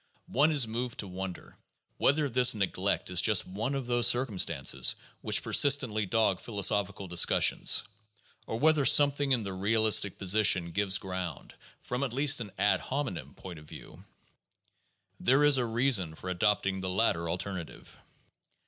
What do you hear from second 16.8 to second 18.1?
the latter alternative.